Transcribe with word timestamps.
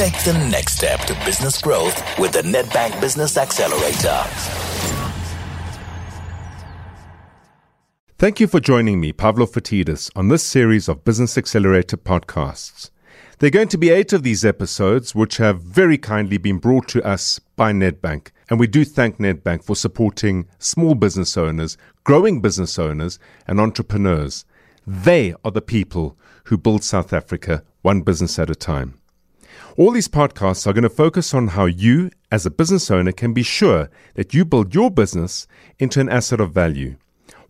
Take 0.00 0.24
the 0.24 0.32
next 0.50 0.78
step 0.78 1.00
to 1.00 1.14
business 1.26 1.60
growth 1.60 2.18
with 2.18 2.32
the 2.32 2.40
Nedbank 2.40 2.98
Business 3.02 3.36
Accelerator. 3.36 4.24
Thank 8.16 8.40
you 8.40 8.46
for 8.46 8.60
joining 8.60 8.98
me, 8.98 9.12
Pavlo 9.12 9.44
Phitidis, 9.44 10.10
on 10.16 10.28
this 10.28 10.42
series 10.42 10.88
of 10.88 11.04
Business 11.04 11.36
Accelerator 11.36 11.98
podcasts. 11.98 12.88
There 13.40 13.48
are 13.48 13.50
going 13.50 13.68
to 13.68 13.76
be 13.76 13.90
eight 13.90 14.14
of 14.14 14.22
these 14.22 14.42
episodes, 14.42 15.14
which 15.14 15.36
have 15.36 15.60
very 15.60 15.98
kindly 15.98 16.38
been 16.38 16.56
brought 16.56 16.88
to 16.88 17.06
us 17.06 17.38
by 17.56 17.70
Nedbank. 17.70 18.30
And 18.48 18.58
we 18.58 18.68
do 18.68 18.86
thank 18.86 19.18
Nedbank 19.18 19.64
for 19.64 19.76
supporting 19.76 20.48
small 20.58 20.94
business 20.94 21.36
owners, 21.36 21.76
growing 22.04 22.40
business 22.40 22.78
owners, 22.78 23.18
and 23.46 23.60
entrepreneurs. 23.60 24.46
They 24.86 25.34
are 25.44 25.50
the 25.50 25.60
people 25.60 26.16
who 26.44 26.56
build 26.56 26.84
South 26.84 27.12
Africa 27.12 27.64
one 27.82 28.00
business 28.00 28.38
at 28.38 28.48
a 28.48 28.54
time. 28.54 28.99
All 29.76 29.92
these 29.92 30.08
podcasts 30.08 30.66
are 30.66 30.72
going 30.72 30.82
to 30.82 30.90
focus 30.90 31.32
on 31.32 31.48
how 31.48 31.66
you, 31.66 32.10
as 32.32 32.44
a 32.44 32.50
business 32.50 32.90
owner, 32.90 33.12
can 33.12 33.32
be 33.32 33.44
sure 33.44 33.88
that 34.14 34.34
you 34.34 34.44
build 34.44 34.74
your 34.74 34.90
business 34.90 35.46
into 35.78 36.00
an 36.00 36.08
asset 36.08 36.40
of 36.40 36.52
value. 36.52 36.96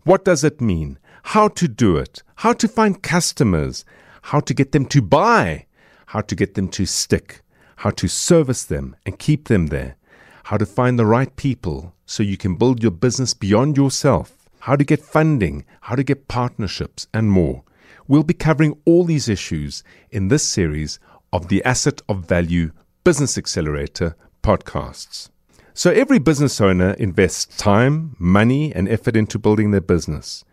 What 0.03 0.23
does 0.23 0.43
it 0.43 0.61
mean? 0.61 0.99
How 1.23 1.47
to 1.49 1.67
do 1.67 1.97
it? 1.97 2.21
How 2.35 2.53
to 2.53 2.67
find 2.67 3.01
customers? 3.01 3.85
How 4.21 4.39
to 4.39 4.53
get 4.53 4.71
them 4.71 4.85
to 4.87 5.01
buy? 5.01 5.65
How 6.07 6.21
to 6.21 6.35
get 6.35 6.53
them 6.53 6.67
to 6.69 6.85
stick? 6.85 7.41
How 7.77 7.89
to 7.89 8.07
service 8.07 8.65
them 8.65 8.95
and 9.03 9.17
keep 9.17 9.47
them 9.47 9.67
there? 9.67 9.95
How 10.43 10.57
to 10.57 10.65
find 10.65 10.99
the 10.99 11.07
right 11.07 11.35
people 11.35 11.95
so 12.05 12.21
you 12.21 12.37
can 12.37 12.55
build 12.55 12.83
your 12.83 12.91
business 12.91 13.33
beyond 13.33 13.77
yourself? 13.77 14.47
How 14.59 14.75
to 14.75 14.83
get 14.83 15.01
funding? 15.01 15.65
How 15.81 15.95
to 15.95 16.03
get 16.03 16.27
partnerships 16.27 17.07
and 17.15 17.31
more. 17.31 17.63
We'll 18.07 18.23
be 18.23 18.35
covering 18.35 18.77
all 18.85 19.05
these 19.05 19.27
issues 19.27 19.83
in 20.11 20.27
this 20.27 20.43
series 20.43 20.99
of 21.33 21.47
the 21.47 21.63
Asset 21.63 22.01
of 22.09 22.25
Value 22.27 22.71
Business 23.03 23.37
Accelerator 23.37 24.15
podcasts. 24.43 25.29
So 25.73 25.91
every 25.91 26.19
business 26.19 26.59
owner 26.59 26.91
invests 26.93 27.57
time, 27.57 28.15
money, 28.19 28.75
and 28.75 28.89
effort 28.89 29.15
into 29.15 29.39
building 29.39 29.71
their 29.71 29.81
business. 29.81 30.43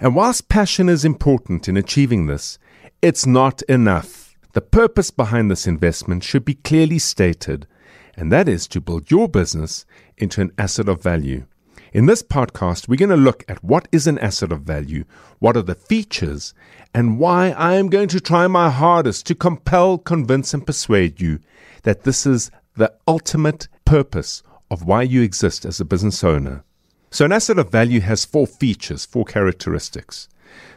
And 0.00 0.16
whilst 0.16 0.48
passion 0.48 0.88
is 0.88 1.04
important 1.04 1.68
in 1.68 1.76
achieving 1.76 2.26
this, 2.26 2.58
it's 3.00 3.26
not 3.26 3.62
enough. 3.62 4.34
The 4.52 4.60
purpose 4.60 5.10
behind 5.10 5.50
this 5.50 5.66
investment 5.66 6.24
should 6.24 6.44
be 6.44 6.54
clearly 6.54 6.98
stated, 6.98 7.66
and 8.16 8.32
that 8.32 8.48
is 8.48 8.66
to 8.68 8.80
build 8.80 9.10
your 9.10 9.28
business 9.28 9.84
into 10.16 10.40
an 10.40 10.52
asset 10.58 10.88
of 10.88 11.02
value. 11.02 11.46
In 11.94 12.06
this 12.06 12.24
podcast, 12.24 12.88
we're 12.88 12.96
going 12.96 13.10
to 13.10 13.16
look 13.16 13.44
at 13.46 13.62
what 13.62 13.86
is 13.92 14.08
an 14.08 14.18
asset 14.18 14.50
of 14.50 14.62
value, 14.62 15.04
what 15.38 15.56
are 15.56 15.62
the 15.62 15.76
features, 15.76 16.52
and 16.92 17.20
why 17.20 17.50
I 17.50 17.74
am 17.74 17.88
going 17.88 18.08
to 18.08 18.18
try 18.18 18.48
my 18.48 18.68
hardest 18.68 19.26
to 19.26 19.36
compel, 19.36 19.98
convince, 19.98 20.52
and 20.52 20.66
persuade 20.66 21.20
you 21.20 21.38
that 21.84 22.02
this 22.02 22.26
is 22.26 22.50
the 22.76 22.92
ultimate 23.06 23.68
purpose 23.84 24.42
of 24.72 24.84
why 24.84 25.02
you 25.02 25.22
exist 25.22 25.64
as 25.64 25.78
a 25.78 25.84
business 25.84 26.24
owner. 26.24 26.64
So, 27.12 27.26
an 27.26 27.32
asset 27.32 27.60
of 27.60 27.70
value 27.70 28.00
has 28.00 28.24
four 28.24 28.48
features, 28.48 29.06
four 29.06 29.24
characteristics. 29.24 30.28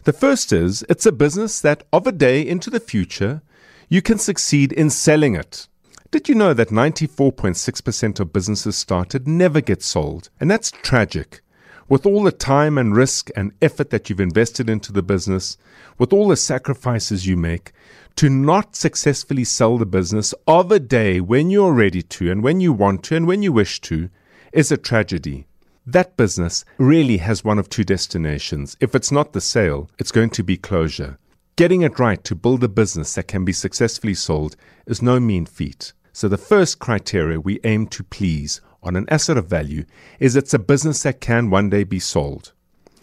The 0.04 0.14
first 0.14 0.54
is 0.54 0.86
it's 0.88 1.08
a 1.08 1.12
business 1.12 1.60
that, 1.62 1.82
of 1.92 2.06
a 2.06 2.12
day 2.12 2.48
into 2.48 2.70
the 2.70 2.80
future, 2.80 3.42
you 3.90 4.04
can 4.04 4.20
succeed 4.20 4.72
in 4.72 4.92
selling 4.92 5.34
it. 5.34 5.68
Did 6.10 6.30
you 6.30 6.36
know 6.36 6.54
that 6.54 6.70
94.6% 6.70 8.20
of 8.22 8.32
businesses 8.32 8.78
started 8.78 9.28
never 9.28 9.60
get 9.60 9.84
sold? 9.84 10.30
And 10.40 10.50
that's 10.50 10.72
tragic. 10.72 11.42
With 11.90 12.06
all 12.06 12.24
the 12.24 12.32
time 12.32 12.78
and 12.78 12.96
risk 12.96 13.30
and 13.36 13.52
effort 13.62 13.90
that 13.90 14.10
you've 14.10 14.22
invested 14.22 14.70
into 14.70 14.94
the 14.94 15.04
business, 15.04 15.58
with 15.98 16.14
all 16.14 16.30
the 16.30 16.38
sacrifices 16.38 17.28
you 17.28 17.36
make, 17.36 17.74
to 18.16 18.30
not 18.30 18.74
successfully 18.74 19.44
sell 19.44 19.78
the 19.78 19.86
business 19.86 20.34
of 20.48 20.72
a 20.72 20.80
day 20.80 21.20
when 21.20 21.50
you're 21.50 21.74
ready 21.74 22.02
to 22.02 22.32
and 22.32 22.42
when 22.42 22.62
you 22.62 22.72
want 22.72 23.04
to 23.04 23.18
and 23.18 23.28
when 23.28 23.42
you 23.42 23.52
wish 23.52 23.82
to 23.82 24.10
is 24.54 24.72
a 24.72 24.78
tragedy. 24.78 25.46
That 25.86 26.16
business 26.16 26.64
really 26.78 27.18
has 27.18 27.44
one 27.44 27.60
of 27.60 27.68
two 27.68 27.84
destinations. 27.84 28.78
If 28.80 28.96
it's 28.96 29.12
not 29.12 29.34
the 29.34 29.42
sale, 29.42 29.90
it's 30.00 30.14
going 30.14 30.30
to 30.32 30.44
be 30.44 30.56
closure. 30.56 31.18
Getting 31.58 31.82
it 31.82 31.98
right 31.98 32.24
to 32.24 32.36
build 32.36 32.64
a 32.64 32.68
business 32.68 33.16
that 33.16 33.28
can 33.28 33.44
be 33.44 33.52
successfully 33.52 34.14
sold 34.14 34.56
is 34.86 35.02
no 35.02 35.20
mean 35.20 35.48
feat. 35.48 35.92
So, 36.14 36.28
the 36.28 36.38
first 36.38 36.78
criteria 36.78 37.40
we 37.40 37.60
aim 37.64 37.88
to 37.88 38.04
please 38.04 38.62
on 38.84 38.96
an 38.96 39.08
asset 39.10 39.38
of 39.38 39.48
value 39.48 39.86
is 40.20 40.36
it's 40.36 40.54
a 40.54 40.60
business 40.60 41.02
that 41.02 41.20
can 41.20 41.50
one 41.50 41.72
day 41.72 41.84
be 41.84 41.98
sold. 41.98 42.54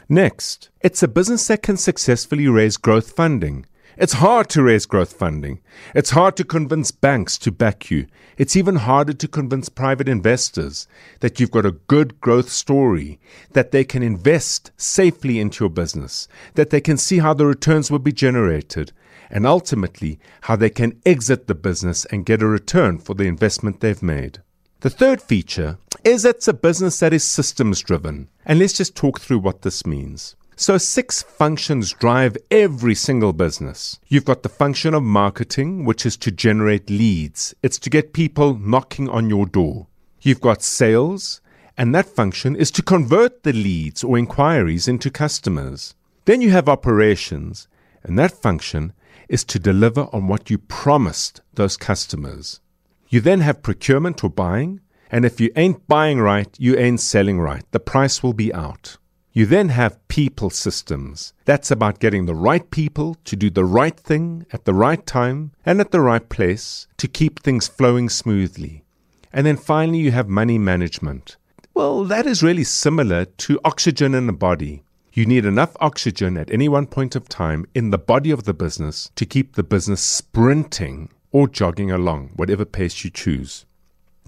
Next, 0.09 0.71
it's 0.83 1.03
a 1.03 1.09
business 1.09 1.49
that 1.49 1.65
can 1.65 1.77
successfully 1.77 2.47
raise 2.47 2.77
growth 2.77 3.11
funding. 3.11 3.67
It's 3.97 4.15
hard 4.15 4.49
to 4.51 4.63
raise 4.63 4.87
growth 4.87 5.13
funding. 5.13 5.61
It's 5.95 6.11
hard 6.11 6.37
to 6.37 6.45
convince 6.45 6.91
banks 6.91 7.39
to 7.39 7.53
back 7.53 7.91
you. 7.91 8.07
It's 8.37 8.57
even 8.57 8.77
harder 8.77 9.13
to 9.13 9.29
convince 9.29 9.69
private 9.69 10.09
investors 10.09 10.89
that 11.21 11.39
you've 11.39 11.53
got 11.53 11.65
a 11.65 11.79
good 11.87 12.21
growth 12.21 12.51
story, 12.51 13.21
that 13.53 13.71
they 13.71 13.85
can 13.85 14.03
invest 14.03 14.73
safely 14.77 15.39
into 15.39 15.65
your 15.65 15.71
business, 15.71 16.27
that 16.55 16.71
they 16.71 16.81
can 16.81 16.97
see 16.97 17.19
how 17.19 17.35
the 17.35 17.47
returns 17.47 17.91
will 17.91 18.01
be 18.01 18.13
generated, 18.13 18.93
and 19.31 19.47
ultimately 19.47 20.19
how 20.43 20.57
they 20.57 20.71
can 20.71 21.01
exit 21.07 21.47
the 21.47 21.55
business 21.55 22.05
and 22.07 22.27
get 22.27 22.43
a 22.43 22.47
return 22.47 22.99
for 22.99 23.15
the 23.15 23.25
investment 23.25 23.79
they've 23.79 24.03
made. 24.03 24.41
The 24.81 24.91
third 24.91 25.23
feature 25.23 25.79
is 26.03 26.25
it's 26.25 26.49
a 26.49 26.53
business 26.53 26.99
that 26.99 27.15
is 27.15 27.25
systems 27.25 27.81
driven. 27.81 28.29
And 28.45 28.59
let's 28.59 28.75
just 28.75 28.95
talk 28.95 29.21
through 29.21 29.39
what 29.39 29.63
this 29.63 29.87
means. 29.87 30.37
So, 30.57 30.79
six 30.79 31.21
functions 31.21 31.93
drive 31.93 32.37
every 32.49 32.95
single 32.95 33.33
business. 33.33 33.99
You've 34.07 34.25
got 34.25 34.45
the 34.45 34.49
function 34.49 34.95
of 34.95 35.03
marketing, 35.03 35.85
which 35.85 36.07
is 36.07 36.17
to 36.19 36.31
generate 36.31 36.89
leads, 36.89 37.55
it's 37.63 37.79
to 37.81 37.91
get 37.91 38.13
people 38.13 38.57
knocking 38.59 39.09
on 39.09 39.29
your 39.29 39.47
door. 39.47 39.89
You've 40.21 40.41
got 40.41 40.63
sales, 40.63 41.41
and 41.77 41.93
that 41.93 42.07
function 42.07 42.55
is 42.55 42.71
to 42.73 42.83
convert 42.83 43.43
the 43.43 43.53
leads 43.53 44.05
or 44.05 44.17
inquiries 44.17 44.87
into 44.87 45.11
customers. 45.11 45.97
Then 46.25 46.41
you 46.41 46.51
have 46.51 46.69
operations, 46.69 47.67
and 48.05 48.17
that 48.19 48.31
function 48.31 48.93
is 49.29 49.43
to 49.45 49.59
deliver 49.59 50.07
on 50.13 50.29
what 50.29 50.51
you 50.51 50.59
promised 50.59 51.41
those 51.55 51.77
customers. 51.77 52.61
You 53.09 53.21
then 53.21 53.41
have 53.41 53.63
procurement 53.63 54.23
or 54.23 54.31
buying, 54.31 54.81
and 55.11 55.25
if 55.25 55.41
you 55.41 55.51
ain't 55.57 55.89
buying 55.89 56.21
right, 56.21 56.55
you 56.59 56.77
ain't 56.79 57.01
selling 57.01 57.41
right. 57.41 57.65
The 57.73 57.81
price 57.81 58.23
will 58.23 58.35
be 58.35 58.55
out. 58.55 58.99
You 59.37 59.47
then 59.47 59.71
have 59.71 60.07
people 60.07 60.49
systems. 60.49 61.33
That's 61.45 61.73
about 61.73 61.99
getting 61.99 62.27
the 62.27 62.37
right 62.37 62.71
people 62.71 63.17
to 63.25 63.35
do 63.35 63.51
the 63.51 63.65
right 63.65 63.99
thing 63.99 64.47
at 64.53 64.65
the 64.65 64.73
right 64.73 65.05
time 65.05 65.51
and 65.67 65.81
at 65.81 65.91
the 65.91 66.01
right 66.01 66.29
place 66.29 66.87
to 66.99 67.09
keep 67.09 67.41
things 67.41 67.67
flowing 67.67 68.09
smoothly. 68.09 68.85
And 69.33 69.45
then 69.45 69.57
finally, 69.57 69.99
you 69.99 70.13
have 70.13 70.29
money 70.29 70.57
management. 70.57 71.37
Well, 71.75 72.05
that 72.05 72.27
is 72.27 72.45
really 72.45 72.63
similar 72.63 73.25
to 73.25 73.59
oxygen 73.65 74.15
in 74.15 74.29
the 74.29 74.33
body. 74.33 74.85
You 75.13 75.27
need 75.27 75.45
enough 75.45 75.77
oxygen 75.81 76.37
at 76.37 76.53
any 76.53 76.69
one 76.69 76.87
point 76.87 77.17
of 77.17 77.29
time 77.29 77.67
in 77.75 77.91
the 77.91 77.99
body 77.99 78.31
of 78.31 78.45
the 78.45 78.55
business 78.55 79.11
to 79.17 79.27
keep 79.27 79.57
the 79.57 79.65
business 79.65 80.01
sprinting 80.01 81.09
or 81.33 81.49
jogging 81.49 81.91
along, 81.91 82.31
whatever 82.37 82.65
pace 82.65 83.03
you 83.03 83.11
choose. 83.11 83.67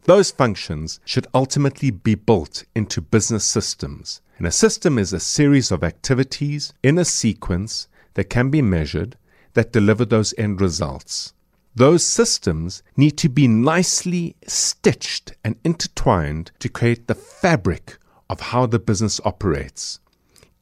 Those 0.03 0.33
functions 0.33 0.99
should 1.05 1.28
ultimately 1.33 1.93
be 1.93 2.16
built 2.16 2.65
into 2.75 3.00
business 3.00 3.45
systems. 3.45 4.21
And 4.38 4.47
a 4.47 4.52
system 4.52 4.98
is 4.98 5.12
a 5.12 5.20
series 5.20 5.70
of 5.70 5.82
activities 5.82 6.74
in 6.82 6.98
a 6.98 7.04
sequence 7.04 7.88
that 8.14 8.30
can 8.30 8.50
be 8.50 8.62
measured 8.62 9.16
that 9.54 9.72
deliver 9.72 10.04
those 10.04 10.34
end 10.36 10.60
results. 10.60 11.32
Those 11.74 12.04
systems 12.04 12.82
need 12.97 13.19
to 13.19 13.28
be 13.28 13.48
nicely 13.48 14.36
stitched 14.47 15.32
and 15.44 15.56
intertwined 15.64 16.50
to 16.58 16.69
create 16.69 17.06
the 17.06 17.14
fabric 17.14 17.98
of 18.28 18.41
how 18.41 18.66
the 18.66 18.78
business 18.78 19.20
operates. 19.24 20.00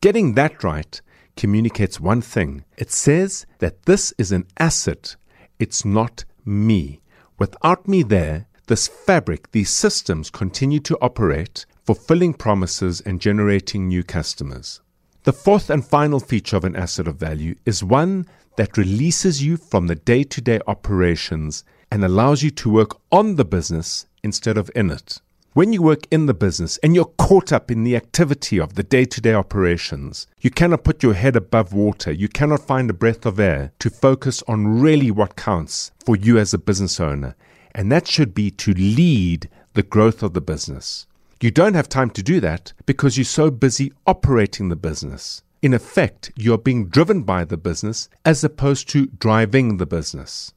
Getting 0.00 0.34
that 0.34 0.62
right 0.62 1.00
communicates 1.36 2.00
one 2.00 2.20
thing 2.20 2.64
it 2.76 2.91
says 2.91 3.46
that 3.58 3.84
this 3.84 4.12
is 4.18 4.32
an 4.32 4.46
asset, 4.58 5.16
it's 5.58 5.84
not 5.84 6.24
me. 6.44 7.00
Without 7.38 7.88
me 7.88 8.02
there, 8.02 8.47
this 8.66 8.89
fabric, 8.89 9.53
these 9.53 9.71
systems 9.71 10.31
continue 10.31 10.81
to 10.81 10.99
operate 11.03 11.66
fulfilling 11.84 12.33
promises 12.33 13.01
and 13.03 13.21
generating 13.21 13.89
new 13.89 14.03
customers. 14.03 14.81
The 15.25 15.33
fourth 15.33 15.69
and 15.71 15.84
final 15.84 16.21
feature 16.21 16.57
of 16.57 16.65
an 16.65 16.77
asset 16.77 17.07
of 17.07 17.16
value 17.16 17.57
is 17.66 17.84
one 17.84 18.27
that 18.57 18.78
releases 18.78 19.43
you 19.43 19.57
from 19.57 19.87
the 19.87 19.95
day 19.95 20.25
to 20.25 20.41
day 20.41 20.61
operations 20.66 21.65
and 21.91 22.05
allows 22.05 22.43
you 22.43 22.51
to 22.51 22.71
work 22.71 22.99
on 23.13 23.37
the 23.37 23.45
business 23.45 24.07
instead 24.22 24.57
of 24.57 24.71
in 24.75 24.91
it. 24.91 25.21
When 25.53 25.72
you 25.72 25.83
work 25.83 26.07
in 26.11 26.27
the 26.27 26.34
business 26.34 26.78
and 26.78 26.95
you're 26.95 27.05
caught 27.05 27.53
up 27.53 27.71
in 27.71 27.84
the 27.84 27.97
activity 27.97 28.59
of 28.59 28.75
the 28.75 28.83
day 28.83 29.05
to 29.05 29.21
day 29.21 29.34
operations, 29.34 30.27
you 30.41 30.51
cannot 30.51 30.83
put 30.83 31.03
your 31.03 31.15
head 31.15 31.37
above 31.37 31.72
water. 31.72 32.11
You 32.11 32.28
cannot 32.28 32.66
find 32.66 32.91
a 32.91 32.95
breath 32.95 33.25
of 33.25 33.39
air 33.39 33.72
to 33.78 33.91
focus 33.91 34.43
on 34.49 34.81
really 34.81 35.11
what 35.11 35.37
counts 35.37 35.93
for 36.05 36.16
you 36.16 36.39
as 36.39 36.53
a 36.53 36.59
business 36.59 36.99
owner. 36.99 37.37
And 37.74 37.91
that 37.91 38.06
should 38.06 38.34
be 38.34 38.50
to 38.53 38.72
lead 38.72 39.48
the 39.72 39.82
growth 39.82 40.22
of 40.22 40.34
the 40.34 40.41
business. 40.41 41.06
You 41.41 41.50
don't 41.50 41.74
have 41.74 41.88
time 41.88 42.10
to 42.10 42.22
do 42.22 42.41
that 42.41 42.72
because 42.86 43.18
you're 43.18 43.24
so 43.24 43.50
busy 43.50 43.92
operating 44.06 44.68
the 44.68 44.76
business. 44.76 45.42
In 45.60 45.74
effect, 45.74 46.30
you're 46.36 46.59
being 46.59 46.88
driven 46.88 47.22
by 47.22 47.44
the 47.44 47.56
business 47.56 48.09
as 48.24 48.44
opposed 48.44 48.88
to 48.91 49.06
driving 49.06 49.76
the 49.76 49.86
business. 49.86 50.53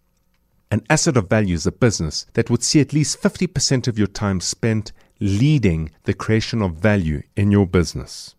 an 0.71 0.85
asset 0.89 1.17
of 1.17 1.29
value 1.29 1.55
is 1.55 1.65
a 1.65 1.71
business 1.71 2.25
that 2.33 2.49
would 2.49 2.63
see 2.63 2.79
at 2.81 2.93
least 2.93 3.21
50% 3.21 3.87
of 3.87 3.97
your 3.97 4.07
time 4.07 4.39
spent 4.41 4.91
leading 5.19 5.91
the 6.03 6.13
creation 6.13 6.61
of 6.61 6.75
value 6.75 7.23
in 7.35 7.51
your 7.51 7.65
business. 7.65 8.35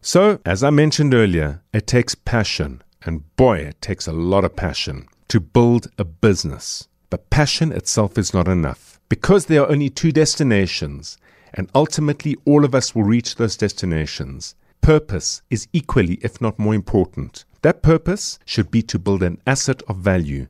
So, 0.00 0.40
as 0.44 0.62
I 0.62 0.70
mentioned 0.70 1.14
earlier, 1.14 1.62
it 1.72 1.86
takes 1.86 2.14
passion, 2.14 2.82
and 3.02 3.34
boy, 3.36 3.58
it 3.58 3.80
takes 3.80 4.06
a 4.06 4.12
lot 4.12 4.44
of 4.44 4.56
passion 4.56 5.06
to 5.28 5.40
build 5.40 5.88
a 5.98 6.04
business. 6.04 6.88
But 7.10 7.30
passion 7.30 7.72
itself 7.72 8.18
is 8.18 8.34
not 8.34 8.48
enough. 8.48 9.00
Because 9.08 9.46
there 9.46 9.62
are 9.62 9.70
only 9.70 9.88
two 9.88 10.12
destinations, 10.12 11.16
and 11.54 11.70
ultimately 11.74 12.36
all 12.44 12.64
of 12.64 12.74
us 12.74 12.94
will 12.94 13.04
reach 13.04 13.36
those 13.36 13.56
destinations, 13.56 14.54
purpose 14.82 15.42
is 15.48 15.68
equally, 15.72 16.18
if 16.22 16.40
not 16.40 16.58
more 16.58 16.74
important. 16.74 17.44
That 17.62 17.82
purpose 17.82 18.38
should 18.44 18.70
be 18.70 18.82
to 18.82 18.98
build 18.98 19.22
an 19.22 19.40
asset 19.46 19.82
of 19.88 19.96
value. 19.96 20.48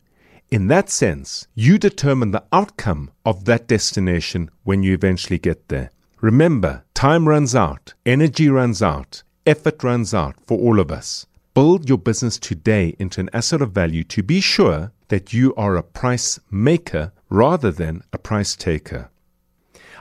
In 0.51 0.67
that 0.69 0.91
sense, 0.91 1.47
you 1.55 1.79
determine 1.79 2.33
the 2.33 2.45
outcome 2.53 3.11
of 3.25 3.45
that 3.45 3.69
destination 3.69 4.51
when 4.65 4.83
you 4.83 4.95
eventually 4.95 5.39
get 5.39 5.69
there. 5.69 5.91
Remember, 6.21 6.85
time 6.95 7.29
runs 7.29 7.55
out, 7.55 7.95
energy 8.05 8.49
runs 8.49 8.83
out, 8.83 9.23
effort 9.47 9.85
runs 9.85 10.13
out 10.13 10.35
for 10.47 10.59
all 10.59 10.81
of 10.81 10.91
us. 10.91 11.27
Build 11.55 11.89
your 11.89 11.99
business 11.99 12.39
today 12.39 12.97
into 12.99 13.21
an 13.21 13.31
asset 13.33 13.63
of 13.63 13.73
value 13.73 14.05
to 14.05 14.23
be 14.23 14.41
sure 14.41 14.93
that 15.09 15.33
you 15.33 15.55
are 15.57 15.77
a 15.77 15.83
price 15.83 16.39
maker 16.51 17.13
rather 17.29 17.71
than 17.71 18.03
a 18.13 18.19
price 18.19 18.57
taker. 18.57 19.11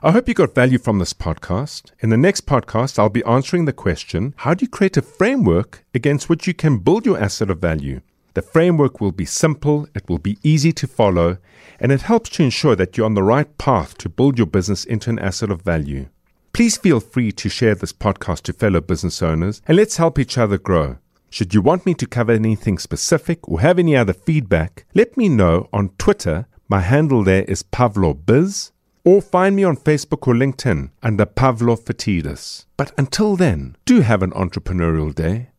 I 0.03 0.11
hope 0.11 0.27
you 0.27 0.35
got 0.35 0.53
value 0.53 0.77
from 0.77 0.99
this 0.99 1.13
podcast. 1.13 1.91
In 2.01 2.09
the 2.09 2.17
next 2.17 2.45
podcast, 2.45 2.99
I'll 2.99 3.09
be 3.09 3.23
answering 3.23 3.65
the 3.65 3.73
question 3.73 4.35
How 4.37 4.53
do 4.53 4.63
you 4.63 4.69
create 4.69 4.97
a 4.97 5.01
framework 5.01 5.83
against 5.93 6.29
which 6.29 6.45
you 6.45 6.53
can 6.53 6.77
build 6.77 7.05
your 7.05 7.19
asset 7.19 7.49
of 7.49 7.59
value? 7.59 8.01
The 8.35 8.43
framework 8.43 9.01
will 9.01 9.11
be 9.11 9.25
simple, 9.25 9.87
it 9.95 10.07
will 10.07 10.19
be 10.19 10.37
easy 10.43 10.71
to 10.73 10.85
follow, 10.85 11.39
and 11.79 11.91
it 11.91 12.03
helps 12.03 12.29
to 12.31 12.43
ensure 12.43 12.75
that 12.75 12.95
you're 12.95 13.07
on 13.07 13.15
the 13.15 13.23
right 13.23 13.57
path 13.57 13.97
to 13.97 14.09
build 14.09 14.37
your 14.37 14.45
business 14.45 14.85
into 14.85 15.09
an 15.09 15.17
asset 15.17 15.49
of 15.49 15.63
value. 15.63 16.09
Please 16.53 16.77
feel 16.77 16.99
free 16.99 17.31
to 17.31 17.49
share 17.49 17.73
this 17.73 17.93
podcast 17.93 18.43
to 18.43 18.53
fellow 18.53 18.81
business 18.81 19.23
owners 19.23 19.61
and 19.67 19.75
let's 19.77 19.97
help 19.97 20.19
each 20.19 20.37
other 20.37 20.59
grow. 20.59 20.97
Should 21.29 21.53
you 21.53 21.61
want 21.61 21.85
me 21.85 21.93
to 21.95 22.07
cover 22.07 22.31
anything 22.31 22.77
specific 22.77 23.47
or 23.47 23.59
have 23.59 23.79
any 23.79 23.95
other 23.95 24.13
feedback, 24.13 24.85
let 24.95 25.17
me 25.17 25.29
know 25.29 25.69
on 25.73 25.89
Twitter. 25.97 26.47
My 26.69 26.79
handle 26.81 27.23
there 27.23 27.43
is 27.43 27.63
PavloBiz, 27.63 28.71
or 29.03 29.21
find 29.21 29.55
me 29.55 29.63
on 29.63 29.77
Facebook 29.77 30.27
or 30.27 30.33
LinkedIn 30.33 30.91
under 31.01 31.25
Pavlo 31.25 31.75
Phitidis. 31.75 32.65
But 32.75 32.91
until 32.97 33.35
then, 33.35 33.75
do 33.85 34.01
have 34.01 34.21
an 34.21 34.31
entrepreneurial 34.31 35.13
day. 35.13 35.49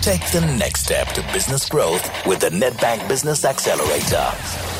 Take 0.00 0.30
the 0.30 0.40
next 0.58 0.84
step 0.84 1.08
to 1.08 1.22
business 1.32 1.68
growth 1.68 2.26
with 2.26 2.40
the 2.40 2.50
Nedbank 2.50 3.08
Business 3.08 3.44
Accelerator. 3.44 4.71